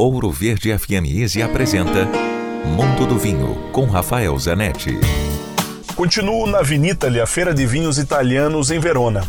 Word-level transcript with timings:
Ouro 0.00 0.30
Verde 0.30 0.72
FM 0.78 1.04
Easy 1.14 1.42
apresenta 1.42 2.08
Mundo 2.64 3.06
do 3.06 3.18
Vinho 3.18 3.68
com 3.70 3.84
Rafael 3.84 4.38
Zanetti. 4.38 4.98
Continuo 5.94 6.46
na 6.46 6.62
Vinitaly, 6.62 7.20
a 7.20 7.26
feira 7.26 7.52
de 7.52 7.66
vinhos 7.66 7.98
italianos 7.98 8.70
em 8.70 8.78
Verona. 8.78 9.22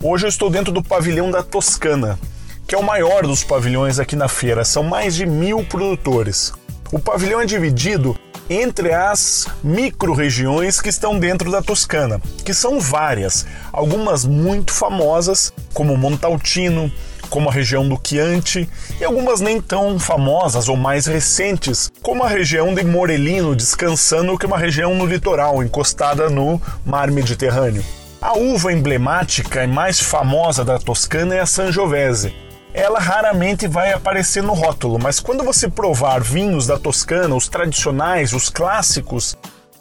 Hoje 0.00 0.26
eu 0.26 0.28
estou 0.28 0.48
dentro 0.48 0.72
do 0.72 0.80
pavilhão 0.80 1.28
da 1.28 1.42
Toscana, 1.42 2.20
que 2.68 2.74
é 2.76 2.78
o 2.78 2.84
maior 2.84 3.26
dos 3.26 3.42
pavilhões 3.42 3.98
aqui 3.98 4.14
na 4.14 4.28
feira. 4.28 4.64
São 4.64 4.84
mais 4.84 5.16
de 5.16 5.26
mil 5.26 5.64
produtores. 5.64 6.52
O 6.92 7.00
pavilhão 7.00 7.40
é 7.40 7.44
dividido 7.44 8.16
entre 8.48 8.92
as 8.94 9.48
micro-regiões 9.64 10.80
que 10.80 10.88
estão 10.88 11.18
dentro 11.18 11.50
da 11.50 11.60
Toscana, 11.60 12.22
que 12.44 12.54
são 12.54 12.78
várias, 12.78 13.44
algumas 13.72 14.24
muito 14.24 14.72
famosas, 14.72 15.52
como 15.74 15.96
Montaltino, 15.96 16.92
como 17.32 17.48
a 17.48 17.52
região 17.52 17.88
do 17.88 17.98
Chianti, 18.06 18.68
e 19.00 19.04
algumas 19.04 19.40
nem 19.40 19.58
tão 19.58 19.98
famosas 19.98 20.68
ou 20.68 20.76
mais 20.76 21.06
recentes, 21.06 21.90
como 22.02 22.22
a 22.22 22.28
região 22.28 22.74
de 22.74 22.84
Morellino, 22.84 23.56
descansando, 23.56 24.36
que 24.36 24.44
é 24.44 24.48
uma 24.48 24.58
região 24.58 24.94
no 24.94 25.06
litoral, 25.06 25.62
encostada 25.62 26.28
no 26.28 26.60
mar 26.84 27.10
Mediterrâneo. 27.10 27.82
A 28.20 28.36
uva 28.36 28.70
emblemática 28.70 29.64
e 29.64 29.66
mais 29.66 29.98
famosa 29.98 30.62
da 30.62 30.78
Toscana 30.78 31.34
é 31.34 31.40
a 31.40 31.46
Sangiovese. 31.46 32.34
Ela 32.74 32.98
raramente 32.98 33.66
vai 33.66 33.94
aparecer 33.94 34.42
no 34.42 34.52
rótulo, 34.52 34.98
mas 35.02 35.18
quando 35.18 35.42
você 35.42 35.70
provar 35.70 36.20
vinhos 36.20 36.66
da 36.66 36.78
Toscana, 36.78 37.34
os 37.34 37.48
tradicionais, 37.48 38.34
os 38.34 38.50
clássicos, 38.50 39.38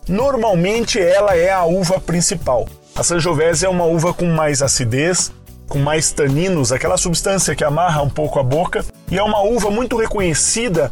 normalmente 0.08 0.98
ela 1.02 1.36
é 1.36 1.52
a 1.52 1.66
uva 1.66 2.00
principal. 2.00 2.66
A 2.96 3.04
Sangiovese 3.04 3.66
é 3.66 3.70
uma 3.70 3.84
uva 3.84 4.14
com 4.14 4.26
mais 4.26 4.62
acidez, 4.62 5.34
com 5.72 5.80
mais 5.80 6.12
taninos, 6.12 6.74
aquela 6.74 6.98
substância 6.98 7.56
que 7.56 7.64
amarra 7.64 8.02
um 8.02 8.10
pouco 8.10 8.38
a 8.38 8.44
boca, 8.44 8.84
e 9.10 9.18
é 9.18 9.24
uma 9.24 9.42
uva 9.42 9.72
muito 9.72 9.96
reconhecida 9.98 10.92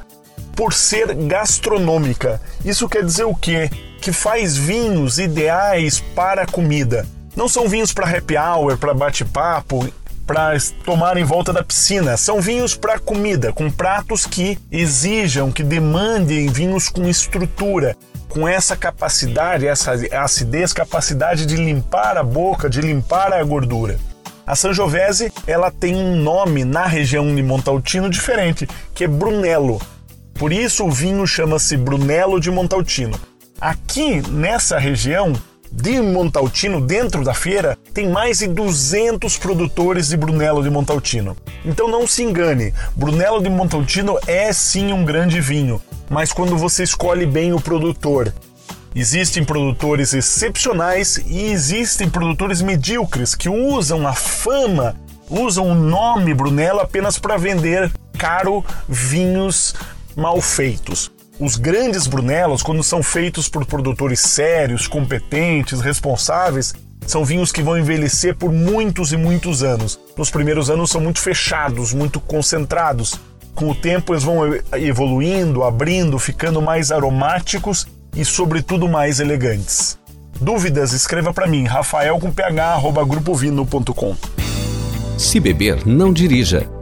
por 0.56 0.72
ser 0.72 1.14
gastronômica. 1.14 2.42
Isso 2.64 2.88
quer 2.88 3.04
dizer 3.04 3.26
o 3.26 3.36
quê? 3.36 3.70
Que 4.00 4.14
faz 4.14 4.56
vinhos 4.56 5.20
ideais 5.20 6.00
para 6.16 6.46
comida. 6.46 7.06
Não 7.36 7.50
são 7.50 7.68
vinhos 7.68 7.92
para 7.92 8.10
happy 8.10 8.38
hour, 8.38 8.78
para 8.78 8.94
bate-papo, 8.94 9.86
para 10.26 10.58
tomar 10.86 11.18
em 11.18 11.26
volta 11.26 11.52
da 11.52 11.62
piscina. 11.62 12.16
São 12.16 12.40
vinhos 12.40 12.74
para 12.74 13.00
comida, 13.00 13.52
com 13.52 13.70
pratos 13.70 14.26
que 14.26 14.58
exijam, 14.72 15.52
que 15.52 15.62
demandem 15.62 16.48
vinhos 16.48 16.88
com 16.88 17.06
estrutura, 17.06 17.98
com 18.30 18.48
essa 18.48 18.78
capacidade, 18.78 19.68
essa 19.68 19.92
acidez, 20.14 20.72
capacidade 20.72 21.46
de 21.46 21.58
limpar 21.58 22.16
a 22.16 22.24
boca, 22.24 22.70
de 22.70 22.80
limpar 22.80 23.34
a 23.34 23.44
gordura. 23.44 24.00
A 24.50 24.56
Sangiovese 24.56 25.32
ela 25.46 25.70
tem 25.70 25.96
um 25.96 26.16
nome 26.16 26.66
na 26.66 26.88
região 26.88 27.36
de 27.36 27.44
Montaltino 27.44 28.10
diferente, 28.10 28.68
que 28.96 29.04
é 29.04 29.08
Brunello. 29.08 29.80
Por 30.34 30.52
isso 30.52 30.88
o 30.88 30.92
vinho 30.92 31.28
chama-se 31.28 31.78
Brunello 31.78 32.40
de 32.40 32.50
Montaltino. 32.50 33.16
Aqui 33.62 34.28
nessa 34.28 34.80
região 34.80 35.34
de 35.72 36.02
Montaltino, 36.02 36.82
dentro 36.82 37.24
da 37.24 37.36
feira, 37.36 37.78
tem 37.94 38.10
mais 38.10 38.40
de 38.40 38.48
200 38.48 39.38
produtores 39.38 40.08
de 40.08 40.18
Brunello 40.18 40.64
de 40.64 40.70
Montaltino. 40.72 41.38
Então 41.64 41.88
não 41.88 42.08
se 42.08 42.24
engane, 42.24 42.74
Brunello 42.96 43.44
de 43.44 43.52
Montaltino 43.52 44.18
é 44.26 44.52
sim 44.52 44.92
um 44.92 45.06
grande 45.06 45.40
vinho, 45.40 45.80
mas 46.10 46.34
quando 46.34 46.58
você 46.58 46.82
escolhe 46.82 47.28
bem 47.28 47.54
o 47.54 47.62
produtor 47.62 48.34
Existem 48.96 49.44
produtores 49.44 50.14
excepcionais 50.14 51.18
e 51.28 51.44
existem 51.52 52.10
produtores 52.10 52.62
medíocres 52.62 53.36
que 53.36 53.48
usam 53.48 54.08
a 54.08 54.14
fama, 54.14 54.96
usam 55.30 55.68
o 55.68 55.76
nome 55.76 56.34
Brunello 56.34 56.80
apenas 56.80 57.20
para 57.20 57.38
vender 57.38 57.92
caro 58.18 58.66
vinhos 58.88 59.76
mal 60.16 60.42
feitos. 60.42 61.12
Os 61.40 61.56
grandes 61.56 62.08
Brunellos, 62.08 62.64
quando 62.64 62.84
são 62.84 63.02
feitos 63.02 63.48
por 63.48 63.66
produtores 63.66 64.20
sérios, 64.20 64.88
competentes, 64.88 65.80
responsáveis, 65.82 66.74
são 67.06 67.24
vinhos 67.24 67.52
que 67.52 67.62
vão 67.62 67.78
envelhecer 67.78 68.36
por 68.36 68.52
muitos 68.52 69.14
e 69.14 69.18
muitos 69.18 69.64
anos. 69.64 70.00
Nos 70.18 70.30
primeiros 70.30 70.70
anos 70.70 70.90
são 70.90 71.00
muito 71.00 71.20
fechados, 71.20 71.94
muito 71.94 72.20
concentrados. 72.20 73.20
Com 73.56 73.70
o 73.70 73.76
tempo 73.76 74.14
eles 74.14 74.24
vão 74.24 74.42
evoluindo, 74.74 75.64
abrindo, 75.64 76.20
ficando 76.20 76.62
mais 76.62 76.92
aromáticos 76.92 77.88
e, 78.16 78.26
sobretudo, 78.26 78.88
mais 78.88 79.20
elegantes. 79.20 79.98
Dúvidas? 80.40 80.94
Escreva 80.94 81.34
para 81.34 81.48
mim, 81.48 81.66
rafael 81.66 82.20
com 82.20 82.32
ph, 82.32 83.06
grupovino.com. 83.06 84.16
Se 85.18 85.40
beber, 85.40 85.86
não 85.86 86.14
dirija. 86.14 86.80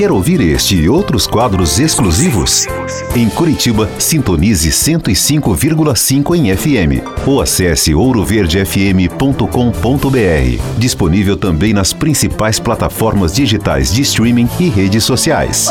Quer 0.00 0.10
ouvir 0.10 0.40
este 0.40 0.76
e 0.76 0.88
outros 0.88 1.26
quadros 1.26 1.78
exclusivos? 1.78 2.66
Em 3.14 3.28
Curitiba, 3.28 3.86
sintonize 3.98 4.70
105,5 4.70 6.34
em 6.34 6.56
FM 6.56 7.04
ou 7.26 7.42
acesse 7.42 7.94
ouroverdefm.com.br. 7.94 10.78
Disponível 10.78 11.36
também 11.36 11.74
nas 11.74 11.92
principais 11.92 12.58
plataformas 12.58 13.34
digitais 13.34 13.92
de 13.92 14.00
streaming 14.00 14.48
e 14.58 14.70
redes 14.70 15.04
sociais. 15.04 15.70